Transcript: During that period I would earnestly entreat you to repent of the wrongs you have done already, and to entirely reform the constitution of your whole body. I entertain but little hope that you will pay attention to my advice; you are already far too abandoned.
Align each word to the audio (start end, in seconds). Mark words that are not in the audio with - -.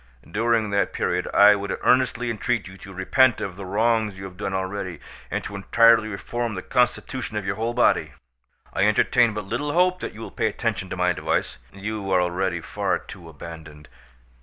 During 0.27 0.71
that 0.71 0.93
period 0.93 1.27
I 1.31 1.53
would 1.55 1.77
earnestly 1.83 2.31
entreat 2.31 2.67
you 2.67 2.75
to 2.75 2.91
repent 2.91 3.39
of 3.39 3.55
the 3.55 3.67
wrongs 3.67 4.17
you 4.17 4.25
have 4.25 4.35
done 4.35 4.51
already, 4.51 4.99
and 5.29 5.43
to 5.43 5.55
entirely 5.55 6.07
reform 6.07 6.55
the 6.55 6.63
constitution 6.63 7.37
of 7.37 7.45
your 7.45 7.55
whole 7.57 7.75
body. 7.75 8.13
I 8.73 8.85
entertain 8.87 9.35
but 9.35 9.45
little 9.45 9.73
hope 9.73 9.99
that 9.99 10.15
you 10.15 10.21
will 10.21 10.31
pay 10.31 10.47
attention 10.47 10.89
to 10.89 10.97
my 10.97 11.11
advice; 11.11 11.59
you 11.71 12.09
are 12.11 12.19
already 12.19 12.61
far 12.61 12.97
too 12.97 13.29
abandoned. 13.29 13.87